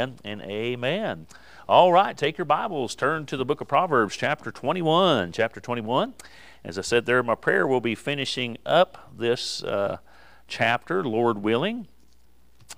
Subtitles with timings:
[0.00, 1.26] and amen.
[1.68, 5.32] All right, take your Bibles, turn to the book of Proverbs, chapter 21.
[5.32, 6.14] Chapter 21.
[6.64, 9.98] As I said there my prayer, we'll be finishing up this uh,
[10.48, 11.86] chapter, Lord willing.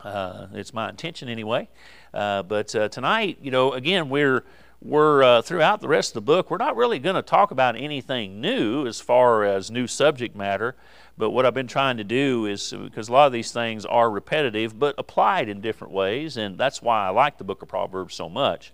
[0.03, 1.69] Uh, it's my intention anyway.
[2.13, 4.45] Uh, but uh, tonight, you know, again, we're
[4.81, 6.51] we're uh, throughout the rest of the book.
[6.51, 10.75] We're not really going to talk about anything new as far as new subject matter.
[11.19, 14.11] But what I've been trying to do is because a lot of these things are
[14.11, 18.15] repetitive, but applied in different ways, and that's why I like the book of Proverbs
[18.15, 18.73] so much.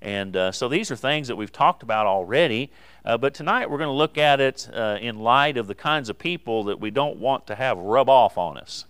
[0.00, 2.70] And uh, so these are things that we've talked about already,
[3.04, 6.08] uh, but tonight we're going to look at it uh, in light of the kinds
[6.08, 8.84] of people that we don't want to have rub off on us.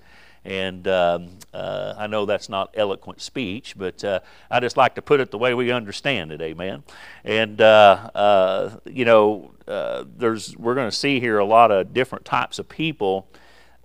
[0.45, 4.21] And um, uh, I know that's not eloquent speech, but uh,
[4.51, 6.41] I just like to put it the way we understand it.
[6.41, 6.83] Amen.
[7.25, 11.93] And uh, uh you know, uh, there's we're going to see here a lot of
[11.93, 13.29] different types of people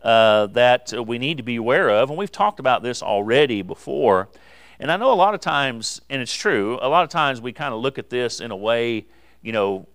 [0.03, 4.29] uh, that we need to be aware of, and we've talked about this already before.
[4.79, 7.53] And I know a lot of times, and it's true, a lot of times we
[7.53, 9.05] kind of look at this in a way,
[9.41, 9.87] you know,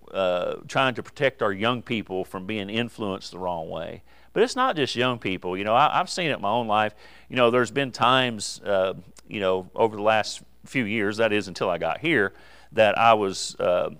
[0.67, 4.03] trying to protect our young people from being influenced the wrong way.
[4.39, 5.59] But it's not just young people.
[5.59, 6.95] You know, I, have seen it in my own life.
[7.29, 8.95] You know, there's been times, uh,
[9.27, 12.35] you know, over the last few years, that is until I got here,
[12.71, 13.57] that I was.
[13.57, 13.91] Uh,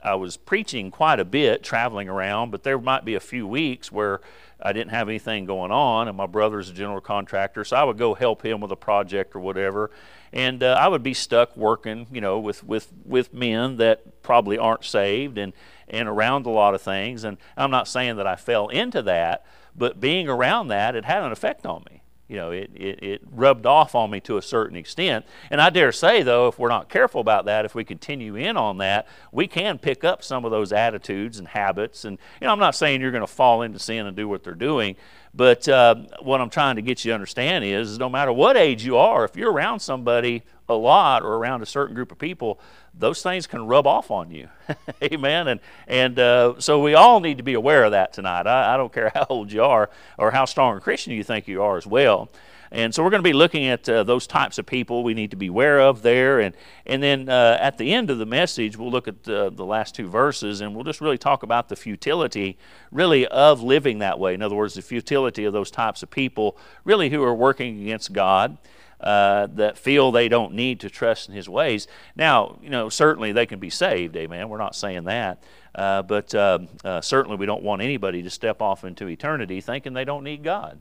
[0.00, 3.90] I was preaching quite a bit, traveling around, but there might be a few weeks
[3.90, 4.20] where
[4.62, 7.98] I didn't have anything going on, and my brother's a general contractor, so I would
[7.98, 9.90] go help him with a project or whatever,
[10.32, 14.56] and uh, I would be stuck working, you know, with with with men that probably
[14.56, 15.52] aren't saved and
[15.88, 17.24] and around a lot of things.
[17.24, 19.44] And I'm not saying that I fell into that,
[19.78, 22.02] but being around that, it had an effect on me.
[22.28, 25.24] You know, it, it, it, rubbed off on me to a certain extent.
[25.50, 28.58] And I dare say, though, if we're not careful about that, if we continue in
[28.58, 32.04] on that, we can pick up some of those attitudes and habits.
[32.04, 34.44] And, you know, I'm not saying you're going to fall into sin and do what
[34.44, 34.96] they're doing,
[35.34, 38.56] but uh, what I'm trying to get you to understand is, is no matter what
[38.56, 42.18] age you are, if you're around somebody a lot or around a certain group of
[42.18, 42.60] people,
[42.98, 44.48] those things can rub off on you.
[45.02, 45.48] Amen.
[45.48, 48.46] And, and uh, so we all need to be aware of that tonight.
[48.46, 49.88] I, I, don't care how old you are
[50.18, 52.28] or how strong a Christian you think you are as well.
[52.70, 55.30] And so we're going to be looking at uh, those types of people we need
[55.30, 56.40] to be aware of there.
[56.40, 56.54] And,
[56.86, 59.94] and then uh, at the end of the message, we'll look at the, the last
[59.94, 62.58] two verses and we'll just really talk about the futility,
[62.90, 64.34] really, of living that way.
[64.34, 68.12] In other words, the futility of those types of people, really, who are working against
[68.12, 68.58] God
[69.00, 71.86] uh, that feel they don't need to trust in His ways.
[72.16, 74.48] Now, you know, certainly they can be saved, amen.
[74.48, 75.42] We're not saying that.
[75.74, 79.92] Uh, but uh, uh certainly we don't want anybody to step off into eternity thinking
[79.92, 80.80] they don't need God.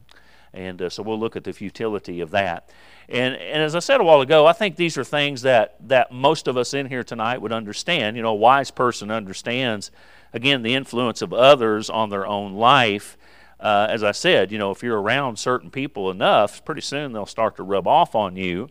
[0.54, 2.70] And uh, so we'll look at the futility of that.
[3.10, 6.12] And, and as I said a while ago, I think these are things that, that
[6.12, 8.18] most of us in here tonight would understand.
[8.18, 9.92] You know, a wise person understands,
[10.34, 13.18] again, the influence of others on their own life
[13.60, 17.26] uh, as I said, you know, if you're around certain people enough, pretty soon they'll
[17.26, 18.70] start to rub off on you.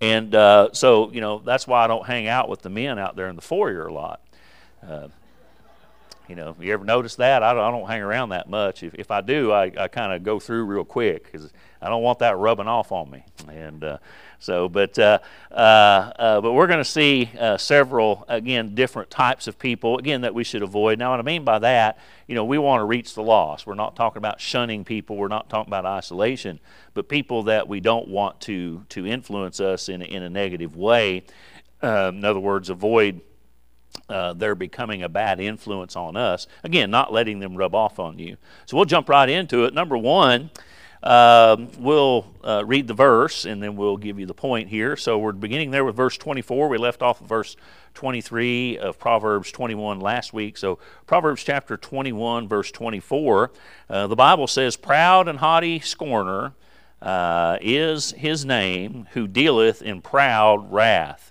[0.00, 3.16] And uh, so, you know, that's why I don't hang out with the men out
[3.16, 4.20] there in the foyer a lot.
[4.86, 5.08] Uh,
[6.30, 7.42] you know, you ever notice that?
[7.42, 8.84] I don't, I don't hang around that much.
[8.84, 11.52] If, if I do, I, I kind of go through real quick because
[11.82, 13.24] I don't want that rubbing off on me.
[13.48, 13.98] And uh,
[14.38, 15.18] so, but uh,
[15.50, 20.20] uh, uh but we're going to see uh, several again different types of people again
[20.20, 21.00] that we should avoid.
[21.00, 21.98] Now, what I mean by that,
[22.28, 23.66] you know, we want to reach the lost.
[23.66, 25.16] We're not talking about shunning people.
[25.16, 26.60] We're not talking about isolation,
[26.94, 31.24] but people that we don't want to to influence us in in a negative way.
[31.82, 33.20] Um, in other words, avoid
[34.10, 36.46] uh, they're becoming a bad influence on us.
[36.64, 38.36] Again, not letting them rub off on you.
[38.66, 39.72] So we'll jump right into it.
[39.72, 40.50] Number one,
[41.02, 44.96] um, we'll uh, read the verse and then we'll give you the point here.
[44.96, 46.68] So we're beginning there with verse 24.
[46.68, 47.56] We left off with verse
[47.94, 50.58] 23 of Proverbs 21 last week.
[50.58, 53.52] So Proverbs chapter 21, verse 24,
[53.88, 56.52] uh, the Bible says, Proud and haughty scorner
[57.00, 61.29] uh, is his name who dealeth in proud wrath.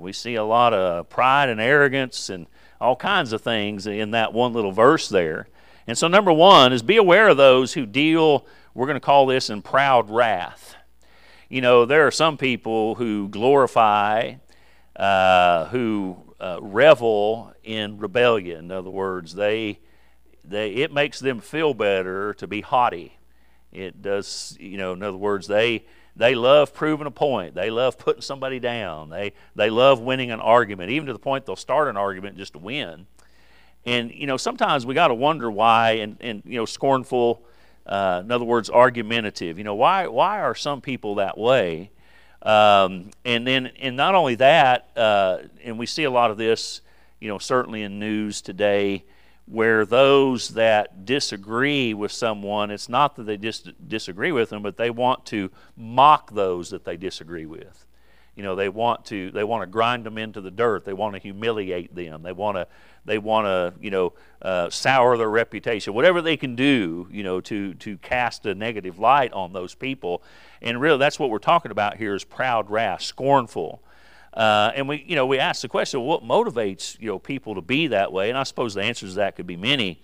[0.00, 2.46] We see a lot of pride and arrogance and
[2.80, 5.48] all kinds of things in that one little verse there.
[5.86, 9.26] And so, number one is be aware of those who deal, we're going to call
[9.26, 10.76] this in proud wrath.
[11.48, 14.34] You know, there are some people who glorify,
[14.96, 18.66] uh, who uh, revel in rebellion.
[18.66, 19.80] In other words, they,
[20.42, 23.18] they, it makes them feel better to be haughty.
[23.72, 25.84] It does, you know, in other words, they,
[26.16, 27.54] they love proving a point.
[27.54, 29.10] They love putting somebody down.
[29.10, 32.52] They, they love winning an argument, even to the point they'll start an argument just
[32.52, 33.06] to win.
[33.84, 37.42] And, you know, sometimes we got to wonder why, and, and, you know, scornful,
[37.84, 39.58] uh, in other words, argumentative.
[39.58, 41.90] You know, why, why are some people that way?
[42.42, 46.80] Um, and then, and not only that, uh, and we see a lot of this,
[47.20, 49.04] you know, certainly in news today,
[49.46, 54.76] where those that disagree with someone, it's not that they just disagree with them, but
[54.76, 57.86] they want to mock those that they disagree with.
[58.36, 60.84] You know, they want to they want to grind them into the dirt.
[60.84, 62.22] They want to humiliate them.
[62.22, 62.66] They want to
[63.04, 64.12] they want to you know
[64.42, 65.94] uh, sour their reputation.
[65.94, 70.22] Whatever they can do, you know, to to cast a negative light on those people.
[70.62, 73.82] And really, that's what we're talking about here: is proud wrath, scornful.
[74.34, 77.60] Uh, and we, you know, we ask the question, what motivates you know people to
[77.60, 78.28] be that way?
[78.28, 80.00] And I suppose the answers to that could be many.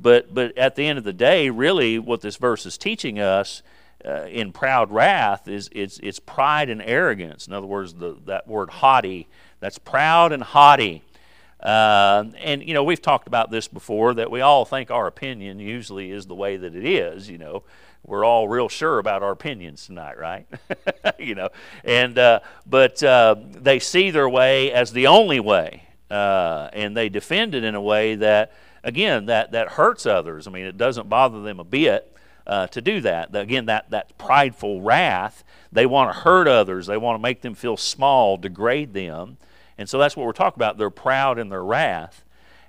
[0.00, 3.62] But but at the end of the day, really, what this verse is teaching us
[4.04, 7.46] uh, in proud wrath is it's it's pride and arrogance.
[7.46, 9.28] In other words, the, that word haughty.
[9.60, 11.02] That's proud and haughty.
[11.60, 15.58] Uh, and you know we've talked about this before that we all think our opinion
[15.58, 17.28] usually is the way that it is.
[17.28, 17.62] You know,
[18.04, 20.46] we're all real sure about our opinions tonight, right?
[21.18, 21.48] you know,
[21.84, 27.08] and uh, but uh, they see their way as the only way, uh, and they
[27.08, 28.52] defend it in a way that
[28.84, 30.46] again, that, that hurts others.
[30.46, 32.16] I mean, it doesn't bother them a bit
[32.46, 33.34] uh, to do that.
[33.34, 37.54] Again, that, that prideful wrath, they want to hurt others, they want to make them
[37.54, 39.36] feel small, degrade them.
[39.76, 40.78] And so that's what we're talking about.
[40.78, 42.24] They're proud in their wrath.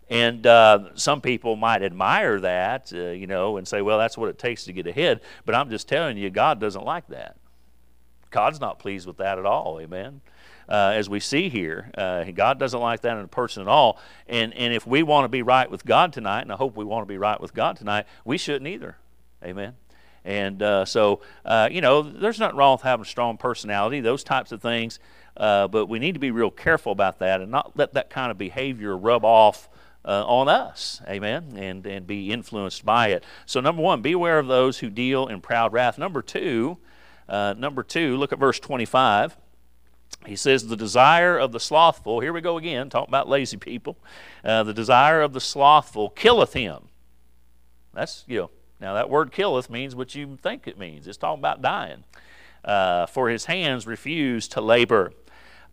[0.09, 4.29] And uh, some people might admire that, uh, you know, and say, well, that's what
[4.29, 5.21] it takes to get ahead.
[5.45, 7.37] But I'm just telling you, God doesn't like that.
[8.31, 9.79] God's not pleased with that at all.
[9.79, 10.21] Amen
[10.69, 11.91] uh, as we see here.
[11.97, 13.99] Uh, God doesn't like that in a person at all.
[14.27, 16.85] And, and if we want to be right with God tonight, and I hope we
[16.85, 18.97] want to be right with God tonight, we shouldn't either.
[19.43, 19.75] Amen.
[20.23, 24.23] And uh, so, uh, you know, there's nothing wrong with having a strong personality, those
[24.23, 24.99] types of things.
[25.35, 28.37] But we need to be real careful about that and not let that kind of
[28.37, 29.69] behavior rub off
[30.05, 33.23] uh, on us, amen, and, and be influenced by it.
[33.45, 35.97] So, number one, beware of those who deal in proud wrath.
[35.97, 36.77] Number two,
[37.27, 39.37] uh, number two, look at verse 25.
[40.25, 43.97] He says, The desire of the slothful, here we go again, talking about lazy people.
[44.43, 46.89] Uh, the desire of the slothful killeth him.
[47.93, 51.07] That's, you know, now that word killeth means what you think it means.
[51.07, 52.03] It's talking about dying.
[52.63, 55.13] Uh, for his hands refuse to labor.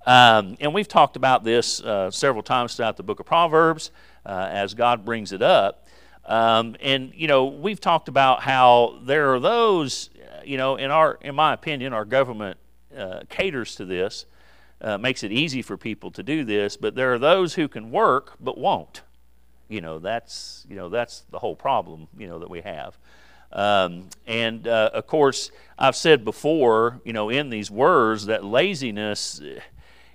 [0.06, 3.90] Um, and we've talked about this uh, several times throughout the book of Proverbs
[4.26, 5.87] uh, as God brings it up.
[6.25, 10.11] Um, and, you know, we've talked about how there are those,
[10.44, 12.58] you know, in, our, in my opinion, our government
[12.96, 14.26] uh, caters to this
[14.81, 17.90] uh, makes it easy for people to do this, but there are those who can
[17.90, 19.02] work but won't.
[19.69, 22.99] You know, that's, you know, that's the whole problem, you know, that we have.
[23.52, 29.40] Um, and uh, of course, I've said before, you know, in these words that laziness,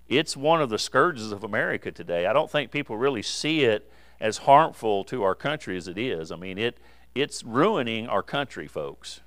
[0.10, 2.26] it's one of the scourges of America today.
[2.26, 3.90] I don't think people really see it
[4.22, 6.32] as harmful to our country as it is.
[6.32, 6.78] I mean, it,
[7.16, 9.20] it's ruining our country, folks.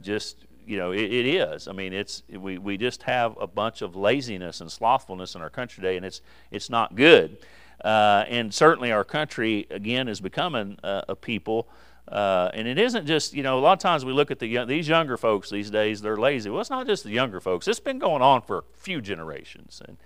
[0.00, 1.66] Just you know, it, it is.
[1.66, 5.48] I mean, it's we, we just have a bunch of laziness and slothfulness in our
[5.48, 6.20] country today, and it's
[6.50, 7.38] it's not good.
[7.82, 11.68] Uh, and certainly, our country again is becoming uh, a people.
[12.08, 14.46] Uh, and it isn't just, you know, a lot of times we look at the
[14.46, 16.48] young, these younger folks these days, they're lazy.
[16.48, 17.68] Well, it's not just the younger folks.
[17.68, 19.82] It's been going on for a few generations.
[19.86, 19.98] And,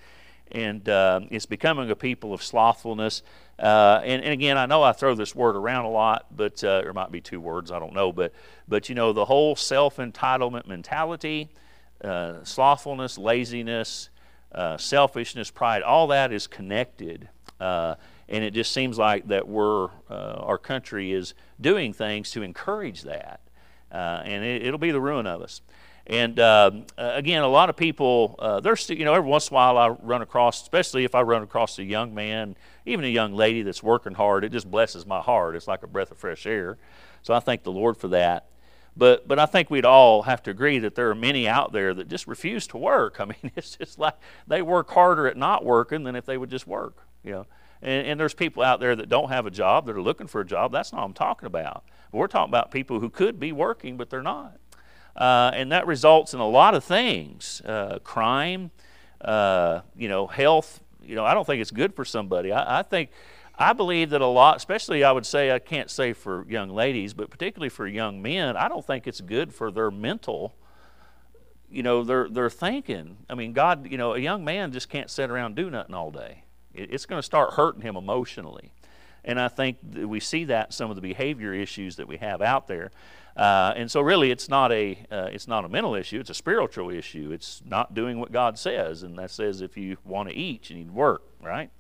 [0.53, 3.23] and uh, it's becoming a people of slothfulness.
[3.59, 6.83] Uh, and, and, again, I know I throw this word around a lot, but uh,
[6.83, 8.13] there might be two words, I don't know.
[8.13, 8.33] But,
[8.69, 11.51] but you know, the whole self entitlement mentality,
[12.03, 14.11] uh, slothfulness, laziness,
[14.53, 17.29] uh, selfishness, pride, all that is connected.
[17.61, 17.95] Uh,
[18.29, 23.41] and it just seems like that we're, our country is doing things to encourage that.
[23.91, 25.61] and it, it'll be the ruin of us.
[26.07, 29.55] And um, uh, again, a lot of people, uh, there's, you know, every once in
[29.55, 33.09] a while I run across, especially if I run across a young man, even a
[33.09, 35.55] young lady that's working hard, it just blesses my heart.
[35.55, 36.77] It's like a breath of fresh air.
[37.23, 38.47] So I thank the Lord for that.
[38.97, 41.95] But, but I think we'd all have to agree that there are many out there
[41.95, 43.21] that just refuse to work.
[43.21, 46.51] I mean, it's just like they work harder at not working than if they would
[46.51, 47.47] just work, you know.
[47.81, 50.41] And, and there's people out there that don't have a job, that are looking for
[50.41, 50.73] a job.
[50.73, 51.85] That's not what I'm talking about.
[52.11, 54.59] But we're talking about people who could be working, but they're not.
[55.17, 58.71] Uh, and that results in a lot of things uh, crime,
[59.21, 60.81] uh, you know, health.
[61.05, 62.53] You know, I don't think it's good for somebody.
[62.53, 63.11] I, I, think,
[63.59, 67.13] I believe that a lot, especially I would say, I can't say for young ladies,
[67.13, 70.55] but particularly for young men, I don't think it's good for their mental.
[71.71, 73.19] You know, they're, they're thinking.
[73.29, 76.11] I mean, God, you know, a young man just can't sit around do nothing all
[76.11, 76.45] day.
[76.73, 78.73] It, it's going to start hurting him emotionally.
[79.25, 82.67] And I think we see that some of the behavior issues that we have out
[82.67, 82.91] there.
[83.37, 86.21] Uh, and so, really, it's not a uh, it's not a mental issue.
[86.21, 87.31] It's a spiritual issue.
[87.33, 90.77] It's not doing what God says, and that says if you want to eat, you
[90.77, 91.71] need to work, right?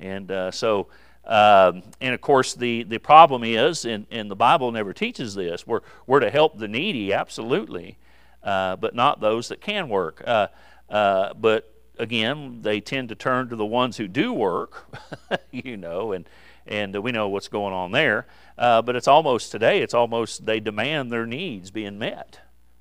[0.00, 0.88] And uh, so,
[1.26, 5.64] um, and of course, the the problem is, and, and the Bible never teaches this.
[5.64, 7.98] We're we're to help the needy, absolutely,
[8.42, 10.24] uh, but not those that can work.
[10.26, 10.48] Uh,
[10.88, 14.92] uh, but again, they tend to turn to the ones who do work,
[15.52, 16.28] you know, and
[16.66, 18.26] and we know what's going on there.
[18.58, 22.40] Uh, but it's almost today, it's almost they demand their needs being met.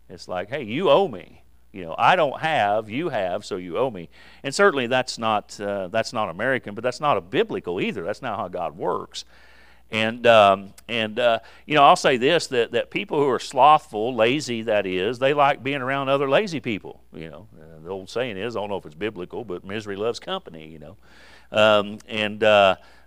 [0.10, 1.44] It's like, hey, you owe me.
[1.72, 4.10] You know, I don't have, you have, so you owe me.
[4.44, 8.04] And certainly that's not uh, that's not American, but that's not a biblical either.
[8.04, 9.24] That's not how God works.
[9.92, 14.16] And um, and uh, you know, I'll say this: that that people who are slothful,
[14.16, 17.02] lazy, that is, they like being around other lazy people.
[17.14, 19.96] You know, uh, the old saying is, I don't know if it's biblical, but misery
[19.96, 20.68] loves company.
[20.68, 20.98] You know,
[21.52, 22.44] um, and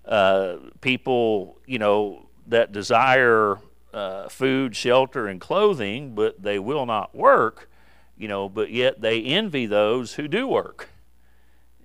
[0.04, 3.58] uh, people, you know, that desire
[3.92, 7.68] uh, food, shelter, and clothing, but they will not work
[8.22, 10.90] you know, but yet they envy those who do work.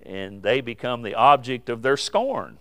[0.04, 2.58] And they become the object of their scorn.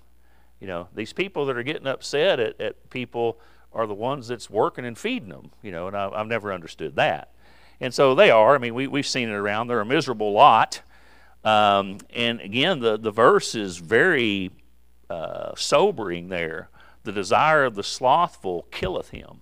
[0.59, 3.39] You know, these people that are getting upset at, at people
[3.71, 6.95] are the ones that's working and feeding them, you know, and I, have never understood
[6.95, 7.31] that.
[7.79, 8.55] And so they are.
[8.55, 9.67] I mean, we, we've seen it around.
[9.67, 10.81] They're a miserable lot.
[11.43, 14.49] Um, and again, the, the verse is very
[15.09, 16.69] uh, sobering there.
[17.03, 19.41] The desire of the slothful killeth him,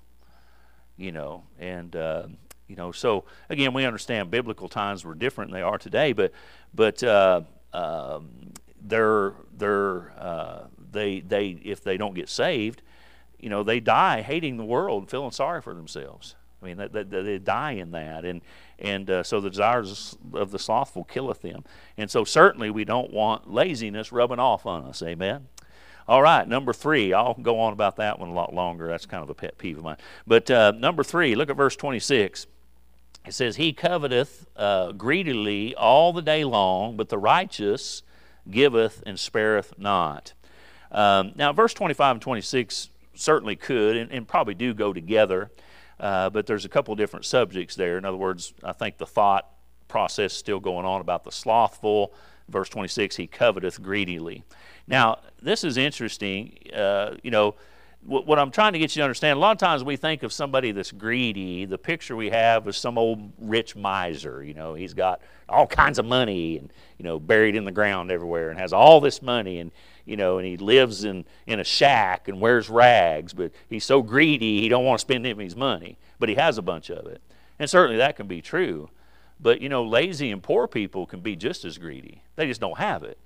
[0.97, 1.95] you know, and.
[1.95, 2.27] Uh,
[2.67, 6.31] you know, so again, we understand biblical times were different than they are today, but
[6.73, 7.41] but uh,
[7.73, 12.81] um, they're they're uh, they they if they don't get saved,
[13.39, 16.35] you know, they die hating the world, feeling sorry for themselves.
[16.61, 18.41] I mean, they, they, they die in that, and
[18.79, 21.63] and uh, so the desires of the slothful killeth them,
[21.97, 25.03] and so certainly we don't want laziness rubbing off on us.
[25.03, 25.47] Amen.
[26.07, 27.13] All right, number three.
[27.13, 28.87] I'll go on about that one a lot longer.
[28.87, 29.97] That's kind of a pet peeve of mine.
[30.27, 32.45] But uh, number three, look at verse 26.
[33.25, 38.03] It says, He coveteth uh, greedily all the day long, but the righteous
[38.49, 40.33] giveth and spareth not.
[40.91, 45.49] Um, now, verse 25 and 26 certainly could and, and probably do go together,
[45.99, 47.97] uh, but there's a couple different subjects there.
[47.97, 49.49] In other words, I think the thought
[49.87, 52.13] process is still going on about the slothful.
[52.49, 54.43] Verse 26, he coveteth greedily.
[54.87, 56.57] Now, this is interesting.
[56.73, 57.55] Uh, you know,
[58.05, 60.31] what I'm trying to get you to understand, a lot of times we think of
[60.31, 61.65] somebody that's greedy.
[61.65, 64.43] The picture we have is some old rich miser.
[64.43, 68.11] You know, he's got all kinds of money and you know buried in the ground
[68.11, 69.71] everywhere, and has all this money, and
[70.05, 73.33] you know, and he lives in in a shack and wears rags.
[73.33, 76.35] But he's so greedy, he don't want to spend any of his money, but he
[76.35, 77.21] has a bunch of it,
[77.57, 78.89] and certainly that can be true.
[79.39, 82.21] But you know, lazy and poor people can be just as greedy.
[82.35, 83.17] They just don't have it.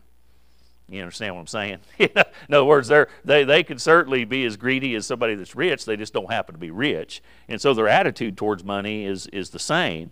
[0.87, 1.79] You understand what I'm saying?
[1.99, 2.09] in
[2.49, 2.91] other words,
[3.23, 5.85] they they can certainly be as greedy as somebody that's rich.
[5.85, 9.51] They just don't happen to be rich, and so their attitude towards money is is
[9.51, 10.11] the same.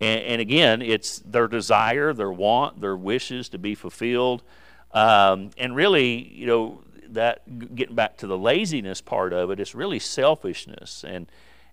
[0.00, 4.42] And, and again, it's their desire, their want, their wishes to be fulfilled,
[4.92, 9.74] um, and really, you know, that getting back to the laziness part of it, it's
[9.74, 11.26] really selfishness and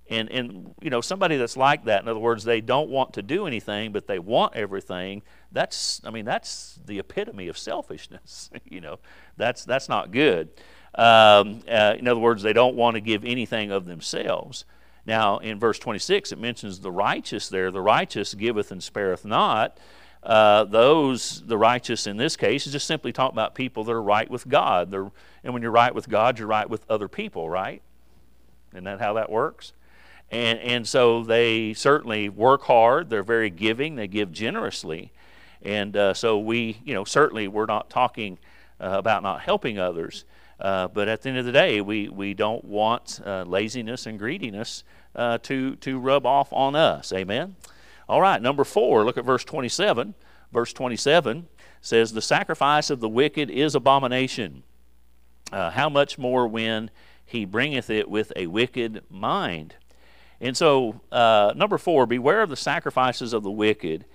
[0.09, 3.21] and, and you know somebody that's like that in other words they don't want to
[3.21, 8.81] do anything but they want everything that's i mean that's the epitome of selfishness you
[8.81, 8.99] know.
[9.37, 10.49] That's that's not good.
[10.95, 14.65] Um, uh, in other words they don't want to give anything of themselves.
[15.05, 17.71] Now in verse 26 it mentions the righteous there.
[17.71, 19.77] The righteous giveth and spareth not.
[20.23, 24.01] Uh, those the righteous in this case is just simply talking about people that are
[24.01, 24.91] right with god.
[24.91, 25.11] They're,
[25.43, 27.81] and when you're right with god you're right with other people right?
[28.73, 29.73] Isn't that how that works
[30.31, 33.09] and, and so they certainly work hard.
[33.09, 33.95] They're very giving.
[33.95, 35.11] They give generously.
[35.61, 38.39] And uh, so we, you know, certainly we're not talking
[38.79, 40.23] uh, about not helping others.
[40.59, 44.17] Uh, but at the end of the day, we, we don't want uh, laziness and
[44.17, 44.83] greediness
[45.15, 47.11] uh, to, to rub off on us.
[47.11, 47.55] Amen?
[48.07, 50.13] All right, number four, look at verse 27.
[50.51, 51.47] Verse 27
[51.81, 54.63] says, The sacrifice of the wicked is abomination.
[55.51, 56.89] Uh, how much more when
[57.25, 59.75] he bringeth it with a wicked mind?
[60.41, 64.05] And so, uh, number four, beware of the sacrifices of the wicked.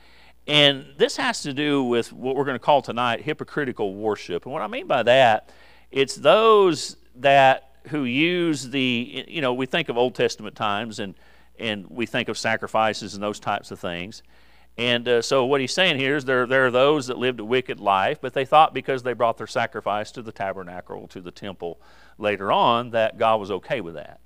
[0.48, 4.44] And this has to do with what we're going to call tonight hypocritical worship.
[4.44, 5.50] And what I mean by that,
[5.92, 11.14] it's those that who use the, you know, we think of Old Testament times and,
[11.58, 14.24] and we think of sacrifices and those types of things.
[14.76, 17.44] And uh, so what he's saying here is there, there are those that lived a
[17.44, 21.30] wicked life, but they thought because they brought their sacrifice to the tabernacle, to the
[21.30, 21.80] temple
[22.18, 24.20] later on, that God was okay with that.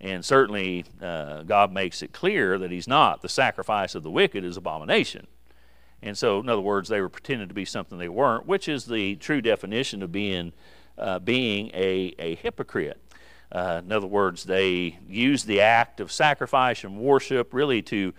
[0.00, 3.20] And certainly, uh, God makes it clear that He's not.
[3.20, 5.26] The sacrifice of the wicked is abomination.
[6.02, 8.86] And so, in other words, they were pretending to be something they weren't, which is
[8.86, 10.52] the true definition of being,
[10.96, 12.98] uh, being a, a hypocrite.
[13.52, 18.14] Uh, in other words, they used the act of sacrifice and worship really to,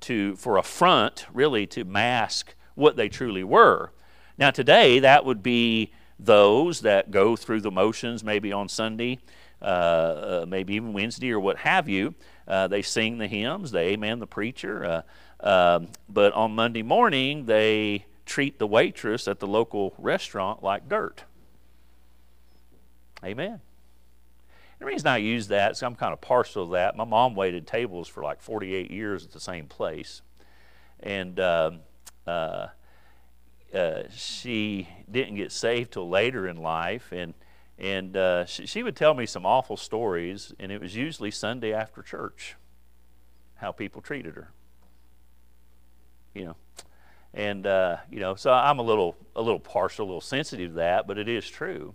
[0.00, 3.90] to, for a front, really to mask what they truly were.
[4.38, 9.18] Now, today, that would be those that go through the motions maybe on Sunday
[9.60, 12.14] maybe even Wednesday or what have you.
[12.46, 15.04] Uh, they sing the hymns, they amen the preacher.
[15.40, 21.24] Um, but on Monday morning, they treat the waitress at the local restaurant like dirt.
[23.24, 23.60] Amen.
[24.78, 26.96] The reason I use that is I'm kind of partial to that.
[26.96, 30.20] My mom waited tables for like 48 years at the same place.
[31.00, 31.80] and um,
[32.26, 32.68] uh,
[33.74, 37.34] uh, she didn't get saved till later in life, and
[37.78, 41.72] and uh, she, she would tell me some awful stories, and it was usually Sunday
[41.72, 42.56] after church
[43.56, 44.50] how people treated her.
[46.34, 46.56] You know,
[47.32, 50.76] and uh, you know, so I'm a little a little partial, a little sensitive to
[50.76, 51.94] that, but it is true.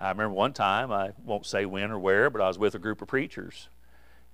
[0.00, 2.78] I remember one time, I won't say when or where, but I was with a
[2.78, 3.68] group of preachers,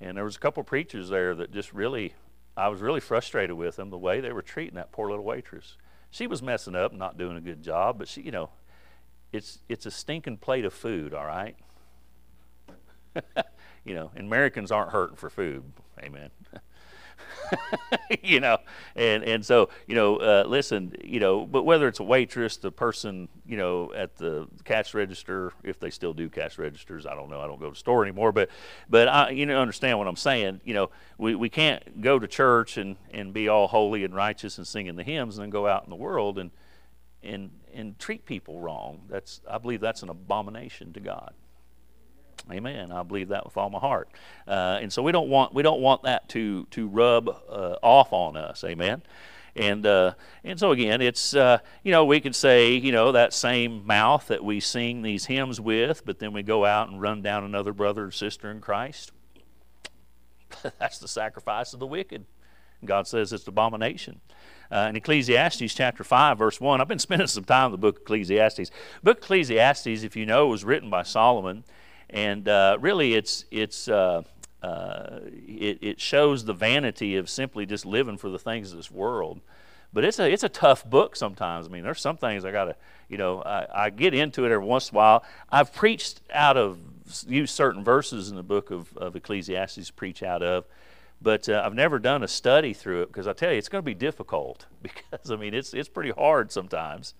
[0.00, 2.14] and there was a couple of preachers there that just really,
[2.56, 5.76] I was really frustrated with them the way they were treating that poor little waitress.
[6.10, 8.50] She was messing up, not doing a good job, but she, you know,
[9.36, 11.56] it's it's a stinking plate of food, all right.
[13.84, 15.62] you know, Americans aren't hurting for food,
[16.02, 16.30] amen.
[18.22, 18.58] you know,
[18.94, 22.72] and and so you know, uh, listen, you know, but whether it's a waitress, the
[22.72, 27.30] person, you know, at the cash register, if they still do cash registers, I don't
[27.30, 27.40] know.
[27.40, 28.48] I don't go to the store anymore, but
[28.88, 30.60] but I, you know, understand what I'm saying.
[30.64, 34.58] You know, we, we can't go to church and and be all holy and righteous
[34.58, 36.50] and singing the hymns, and then go out in the world and
[37.26, 39.02] and and treat people wrong.
[39.08, 41.34] That's I believe that's an abomination to God.
[42.50, 42.92] Amen.
[42.92, 44.08] I believe that with all my heart.
[44.46, 48.12] Uh, and so we don't want we don't want that to to rub uh, off
[48.12, 48.62] on us.
[48.64, 49.02] Amen.
[49.56, 50.12] And uh,
[50.44, 54.28] and so again, it's uh, you know we could say you know that same mouth
[54.28, 57.72] that we sing these hymns with, but then we go out and run down another
[57.72, 59.12] brother or sister in Christ.
[60.78, 62.26] That's the sacrifice of the wicked.
[62.84, 64.20] God says it's abomination.
[64.70, 67.96] Uh, in Ecclesiastes chapter 5, verse 1, I've been spending some time in the book
[67.96, 68.70] of Ecclesiastes.
[69.02, 71.64] Book Ecclesiastes, if you know, was written by Solomon
[72.10, 74.22] and uh, really it's it's uh,
[74.62, 78.90] uh, it, it shows the vanity of simply just living for the things of this
[78.90, 79.40] world.
[79.92, 81.66] But it's a it's a tough book sometimes.
[81.66, 82.76] I mean, there's some things I gotta
[83.08, 85.24] you know I, I get into it every once in a while.
[85.50, 86.78] I've preached out of
[87.26, 90.64] used certain verses in the book of, of Ecclesiastes preach out of,
[91.20, 93.82] but uh, I've never done a study through it because I tell you it's going
[93.82, 97.14] to be difficult because I mean it's it's pretty hard sometimes.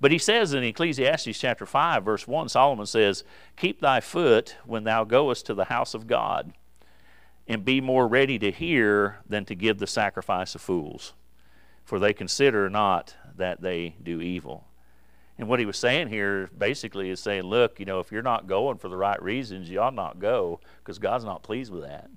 [0.00, 3.24] But he says in Ecclesiastes chapter 5, verse 1, Solomon says,
[3.56, 6.52] Keep thy foot when thou goest to the house of God,
[7.48, 11.14] and be more ready to hear than to give the sacrifice of fools,
[11.84, 14.68] for they consider not that they do evil.
[15.38, 18.46] And what he was saying here basically is saying, look, you know, if you're not
[18.46, 22.10] going for the right reasons, you ought not go because God's not pleased with that.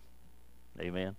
[0.82, 1.16] Amen.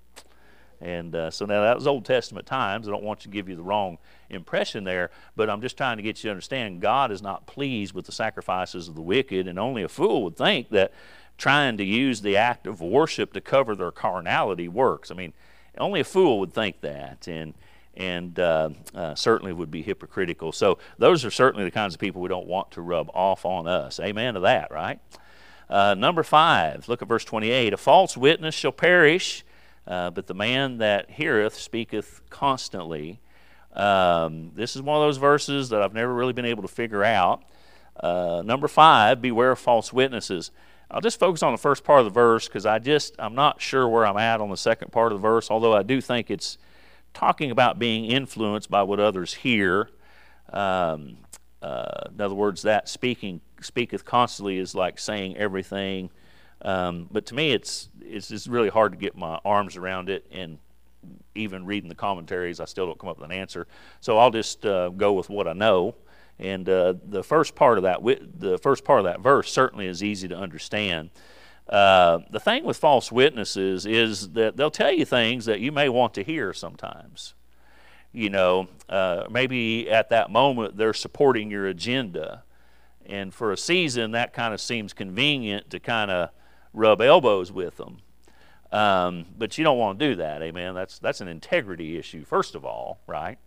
[0.81, 2.89] And uh, so now that was Old Testament times.
[2.89, 3.99] I don't want to give you the wrong
[4.29, 7.95] impression there, but I'm just trying to get you to understand God is not pleased
[7.95, 10.93] with the sacrifices of the wicked, and only a fool would think that
[11.39, 15.13] trying to use the act of worship to cover their carnality works.
[15.13, 15.33] I mean,
[15.79, 17.55] only a fool would think that, and
[17.95, 20.51] and uh, uh, certainly would be hypocritical.
[20.51, 23.67] So those are certainly the kinds of people we don't want to rub off on
[23.67, 24.01] us.
[24.01, 24.99] Amen to that, right?
[25.69, 27.73] Uh, number five, look at verse 28.
[27.73, 29.45] A false witness shall perish
[29.87, 33.21] uh, but the man that heareth speaketh constantly.
[33.73, 37.03] Um, this is one of those verses that I've never really been able to figure
[37.03, 37.43] out.
[37.99, 40.51] Uh, number five, beware of false witnesses.
[40.91, 43.61] I'll just focus on the first part of the verse because I just I'm not
[43.61, 45.51] sure where I'm at on the second part of the verse.
[45.51, 46.59] Although I do think it's
[47.15, 49.89] talking about being influenced by what others hear.
[50.53, 51.19] Um,
[51.63, 56.11] uh, in other words, that speaking speaketh constantly is like saying everything
[56.63, 60.27] um, but to me, it's it's just really hard to get my arms around it,
[60.31, 60.59] and
[61.35, 63.67] even reading the commentaries, I still don't come up with an answer.
[64.01, 65.95] So I'll just uh, go with what I know.
[66.39, 70.03] And uh, the first part of that, the first part of that verse certainly is
[70.03, 71.11] easy to understand.
[71.69, 75.89] Uh, the thing with false witnesses is that they'll tell you things that you may
[75.89, 77.35] want to hear sometimes.
[78.13, 82.43] You know, uh, maybe at that moment they're supporting your agenda,
[83.07, 86.31] and for a season that kind of seems convenient to kind of
[86.73, 87.99] rub elbows with them.
[88.71, 90.75] Um, but you don't want to do that, amen.
[90.75, 93.39] That's that's an integrity issue, first of all, right?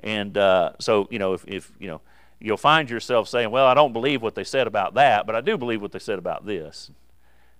[0.00, 2.00] And uh, so you know, if, if you know,
[2.38, 5.40] you'll find yourself saying, "Well, I don't believe what they said about that, but I
[5.40, 6.90] do believe what they said about this."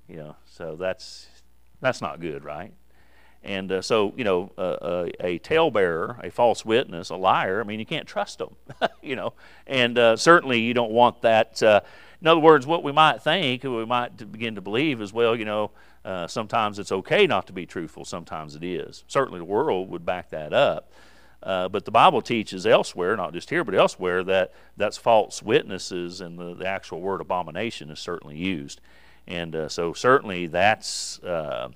[0.09, 1.27] You know, so that's
[1.81, 2.73] that's not good, right?
[3.43, 7.65] And uh, so, you know, uh, a, a talebearer, a false witness, a liar, I
[7.65, 8.55] mean, you can't trust them,
[9.03, 9.33] you know.
[9.67, 11.81] And uh, certainly you don't want that uh,
[12.21, 15.45] in other words, what we might think, we might begin to believe is, well, you
[15.45, 15.71] know,
[16.05, 19.05] uh, sometimes it's okay not to be truthful, sometimes it is.
[19.07, 20.93] Certainly the world would back that up.
[21.43, 26.21] Uh, but the Bible teaches elsewhere, not just here, but elsewhere, that that's false witnesses,
[26.21, 28.83] and the, the actual word abomination is certainly used.
[29.27, 31.69] And uh, so, certainly, that's uh,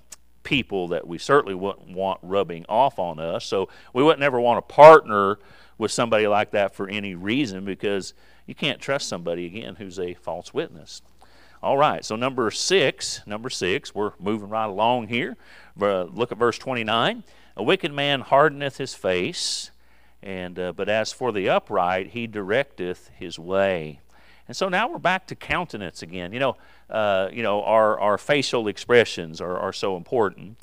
[0.42, 3.46] people that we certainly wouldn't want rubbing off on us.
[3.46, 5.38] So, we wouldn't ever want to partner
[5.78, 8.12] with somebody like that for any reason because
[8.46, 11.02] you can't trust somebody, again, who's a false witness.
[11.62, 15.36] All right, so number six, number six, we're moving right along here.
[15.76, 17.24] Look at verse 29.
[17.56, 19.70] A wicked man hardeneth his face,
[20.22, 24.00] and uh, but as for the upright, he directeth his way.
[24.46, 26.32] And so now we're back to countenance again.
[26.32, 26.56] You know,
[26.90, 30.58] uh, you know, our, our facial expressions are, are so important.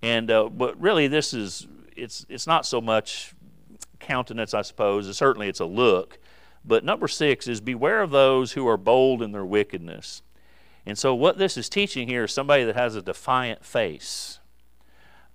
[0.00, 3.34] And uh, but really, this is it's it's not so much
[3.98, 5.14] countenance, I suppose.
[5.16, 6.18] Certainly, it's a look.
[6.68, 10.22] But number six is beware of those who are bold in their wickedness.
[10.84, 14.38] And so, what this is teaching here is somebody that has a defiant face.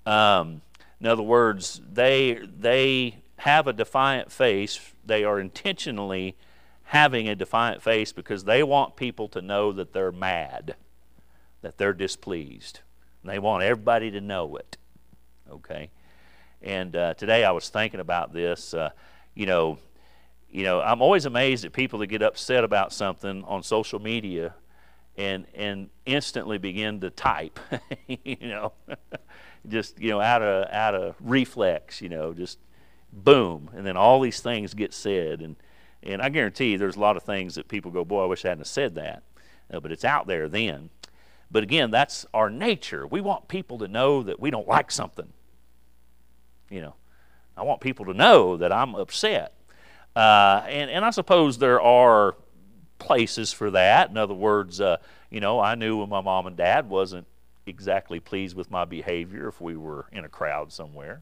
[0.06, 0.62] Um,
[1.02, 4.80] in other words, they they have a defiant face.
[5.04, 6.38] They are intentionally
[6.84, 10.76] having a defiant face because they want people to know that they're mad,
[11.62, 12.82] that they're displeased.
[13.24, 14.78] And They want everybody to know it.
[15.50, 15.90] Okay?
[16.62, 18.76] And uh, today I was thinking about this.
[18.76, 18.92] Uh,
[19.34, 19.80] you know,
[20.54, 24.54] you know, I'm always amazed at people that get upset about something on social media
[25.18, 27.60] and and instantly begin to type.
[28.08, 28.74] you know,
[29.68, 32.02] just you know out of out of reflex.
[32.02, 32.60] You know, just
[33.12, 35.42] boom, and then all these things get said.
[35.42, 35.56] And
[36.04, 38.46] and I guarantee you, there's a lot of things that people go, boy, I wish
[38.46, 39.24] I hadn't said that.
[39.74, 40.92] Uh, but it's out there then.
[41.50, 43.08] But again, that's our nature.
[43.08, 45.34] We want people to know that we don't like something.
[46.70, 46.96] You know,
[47.58, 49.54] I want people to know that I'm upset.
[50.16, 52.36] Uh, and, and I suppose there are
[53.00, 54.10] places for that.
[54.10, 54.98] In other words, uh,
[55.30, 57.28] you know, I knew when my mom and dad wasn't
[57.66, 61.22] exactly pleased with my behavior if we were in a crowd somewhere.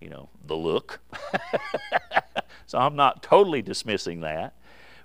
[0.00, 1.00] You know, the look.
[2.66, 4.54] so I'm not totally dismissing that.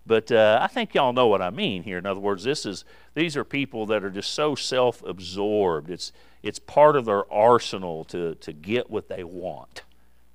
[0.08, 1.98] But uh, I think y'all know what I mean here.
[1.98, 2.86] In other words, this is
[3.16, 5.90] these are people that are just so self-absorbed.
[5.90, 6.12] It's
[6.44, 9.82] it's part of their arsenal to to get what they want.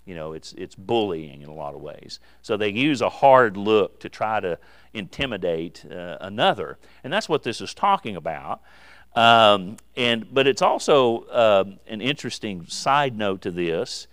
[0.05, 2.21] You know, it's it's bullying in a lot of ways.
[2.43, 4.59] So they use a hard look to try to
[4.93, 8.61] intimidate uh, another, and that's what this is talking about.
[9.15, 14.07] Um, and but it's also um, an interesting side note to this.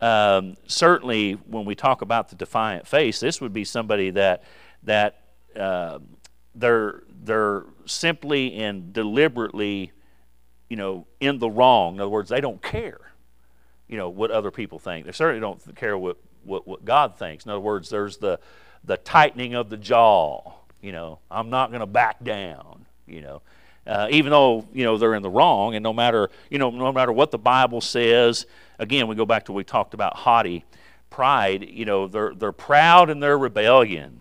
[0.00, 4.42] Um, certainly, when we talk about the defiant face, this would be somebody that
[4.82, 5.22] that
[5.56, 5.98] uh,
[6.54, 9.92] they're they're simply and deliberately,
[10.68, 11.94] you know, in the wrong.
[11.94, 13.00] In other words, they don't care,
[13.88, 15.06] you know, what other people think.
[15.06, 17.44] They certainly don't care what what, what God thinks.
[17.44, 18.38] In other words, there's the
[18.84, 20.52] the tightening of the jaw.
[20.80, 22.84] You know, I'm not going to back down.
[23.06, 23.42] You know,
[23.86, 26.92] uh, even though you know they're in the wrong, and no matter you know no
[26.92, 28.46] matter what the Bible says.
[28.76, 30.64] Again, we go back to what we talked about haughty
[31.08, 31.68] pride.
[31.68, 34.20] You know, they're they're proud in their rebellion.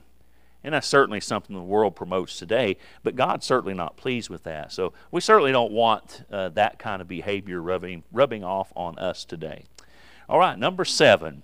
[0.63, 4.71] And that's certainly something the world promotes today, but God's certainly not pleased with that.
[4.71, 9.25] So we certainly don't want uh, that kind of behavior rubbing, rubbing off on us
[9.25, 9.65] today.
[10.29, 11.43] All right, number seven.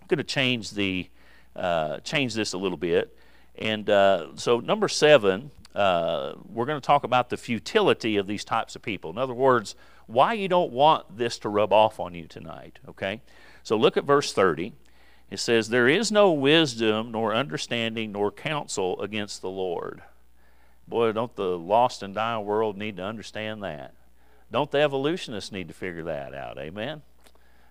[0.00, 1.10] I'm going to change, the,
[1.54, 3.14] uh, change this a little bit.
[3.58, 8.44] And uh, so, number seven, uh, we're going to talk about the futility of these
[8.44, 9.10] types of people.
[9.10, 9.74] In other words,
[10.06, 13.20] why you don't want this to rub off on you tonight, okay?
[13.62, 14.72] So, look at verse 30.
[15.30, 20.02] It says, There is no wisdom, nor understanding, nor counsel against the Lord.
[20.86, 23.92] Boy, don't the lost and dying world need to understand that?
[24.50, 26.58] Don't the evolutionists need to figure that out?
[26.58, 27.02] Amen?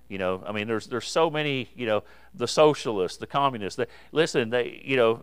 [0.07, 1.69] You know, I mean, there's there's so many.
[1.75, 3.77] You know, the socialists, the communists.
[3.77, 5.21] They, listen, they you know,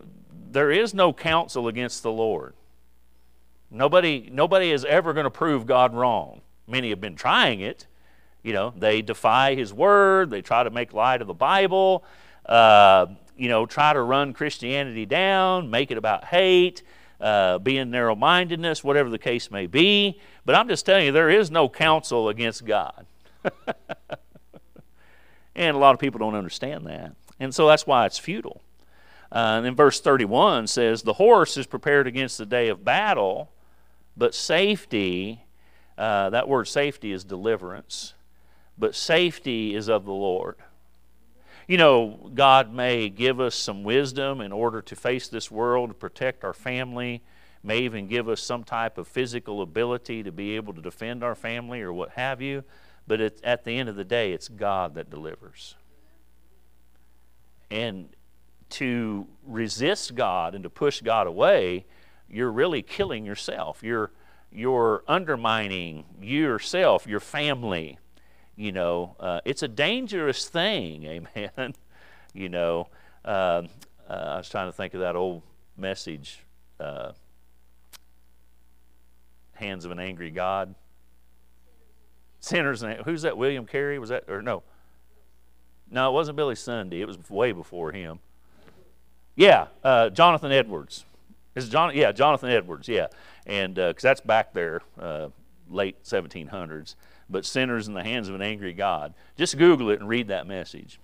[0.51, 2.53] there is no counsel against the Lord.
[3.71, 6.41] Nobody nobody is ever going to prove God wrong.
[6.67, 7.87] Many have been trying it.
[8.43, 10.29] You know, they defy His word.
[10.29, 12.03] They try to make light of the Bible
[12.45, 16.83] uh, you know, try to run Christianity down, make it about hate,
[17.19, 20.19] uh, being narrow mindedness, whatever the case may be.
[20.45, 23.05] But I'm just telling you, there is no counsel against God.
[25.55, 27.13] and a lot of people don't understand that.
[27.39, 28.61] And so that's why it's futile.
[29.31, 33.51] Uh, and then verse 31 says, The horse is prepared against the day of battle,
[34.15, 35.43] but safety,
[35.97, 38.13] uh, that word safety is deliverance,
[38.77, 40.55] but safety is of the Lord
[41.67, 46.43] you know, God may give us some wisdom in order to face this world, protect
[46.43, 47.23] our family,
[47.63, 51.33] may even give us some type of physical ability to be able to defend our
[51.33, 52.63] family or what have you.
[53.07, 55.75] But it, at the end of the day, it's God that delivers.
[57.71, 58.09] And
[58.71, 61.85] to resist God and to push God away,
[62.29, 63.81] you're really killing yourself.
[63.81, 64.11] You're,
[64.51, 67.97] you're undermining yourself, your family,
[68.55, 71.03] you know, uh, it's a dangerous thing,
[71.37, 71.75] amen.
[72.33, 72.87] you know,
[73.23, 73.63] uh,
[74.09, 75.41] uh, I was trying to think of that old
[75.77, 76.39] message,
[76.79, 77.11] uh,
[79.53, 80.75] Hands of an Angry God.
[82.41, 83.37] Sinners, and who's that?
[83.37, 83.97] William Carey?
[83.97, 84.63] Was that, or no?
[85.89, 87.01] No, it wasn't Billy Sunday.
[87.01, 88.19] It was way before him.
[89.35, 91.05] Yeah, uh, Jonathan Edwards.
[91.55, 91.95] Is John?
[91.95, 92.87] Yeah, Jonathan Edwards.
[92.87, 93.07] Yeah,
[93.47, 94.81] and because uh, that's back there,
[95.69, 96.95] late 1700s.
[97.29, 99.13] But sinners in the hands of an angry God.
[99.37, 100.99] Just Google it and read that message.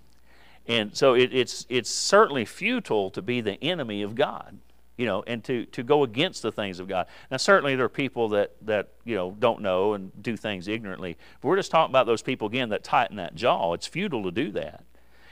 [0.67, 4.59] And so it, it's, it's certainly futile to be the enemy of God,
[4.95, 7.07] you know, and to, to go against the things of God.
[7.31, 11.17] Now, certainly there are people that, that, you know, don't know and do things ignorantly.
[11.41, 13.73] But we're just talking about those people, again, that tighten that jaw.
[13.73, 14.83] It's futile to do that.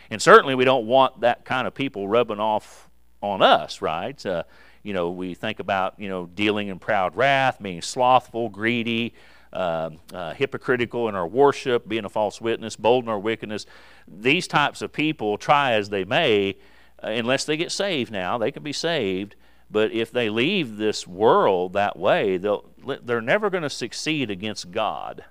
[0.09, 2.89] And certainly we don't want that kind of people rubbing off
[3.21, 4.25] on us, right?
[4.25, 4.43] Uh,
[4.81, 9.13] you know, we think about, you know, dealing in proud wrath, being slothful, greedy,
[9.51, 13.65] uh, uh, hypocritical in our worship, being a false witness, bold in our wickedness.
[14.07, 16.57] These types of people, try as they may,
[17.03, 19.35] uh, unless they get saved now, they can be saved.
[19.71, 25.25] But if they leave this world that way, they're never going to succeed against God.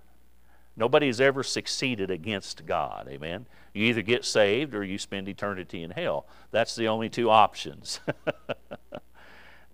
[0.76, 3.09] Nobody's ever succeeded against God.
[3.11, 3.46] Amen.
[3.74, 6.26] You either get saved or you spend eternity in hell.
[6.52, 7.98] That's the only two options.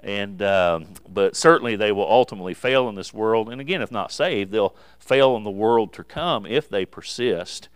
[0.04, 3.48] and um, but certainly they will ultimately fail in this world.
[3.48, 7.68] And again, if not saved, they'll fail in the world to come if they persist.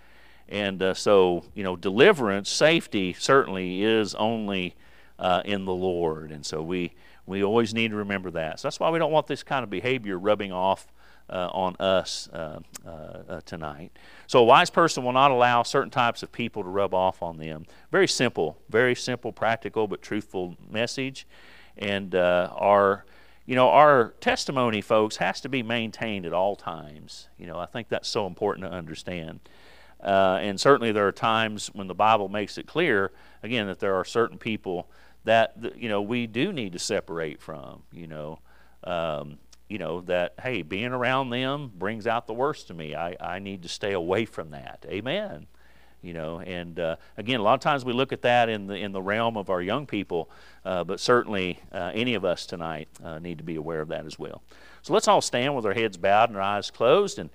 [0.49, 4.77] And uh, so, you know, deliverance, safety certainly is only
[5.19, 6.31] uh, in the Lord.
[6.31, 6.93] And so we
[7.27, 8.61] we always need to remember that.
[8.61, 10.87] So that's why we don't want this kind of behavior rubbing off
[11.31, 13.93] uh, on us uh, uh, uh, tonight.
[14.27, 17.39] So, a wise person will not allow certain types of people to rub off on
[17.39, 17.67] them.
[17.91, 21.27] Very simple, very simple, practical, but truthful message.
[21.79, 23.05] And our
[23.49, 27.29] you know, our testimony, folks, has to be maintained at all times.
[27.39, 29.41] You know, I think that's so important to understand.
[30.03, 33.11] Uh, and certainly there are times when the Bible makes it clear,
[33.43, 34.91] again, that there are certain people
[35.25, 38.39] that, you know, we do need to separate from, you know.
[38.85, 39.39] Um,
[39.69, 42.95] you know, that, hey, being around them brings out the worst of me.
[42.95, 44.85] I, I need to stay away from that.
[44.89, 45.47] Amen.
[46.01, 48.75] You know, and uh, again, a lot of times we look at that in the,
[48.75, 50.31] in the realm of our young people,
[50.65, 54.07] uh, but certainly uh, any of us tonight uh, need to be aware of that
[54.07, 54.43] as well.
[54.83, 57.31] So let's all stand with our heads bowed and our eyes closed, and